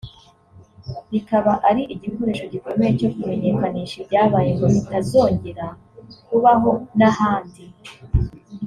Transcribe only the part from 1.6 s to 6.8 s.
ari igikoresho gikomeye cyo kumenyekanisha ibyabaye ngo bitazongera kubaho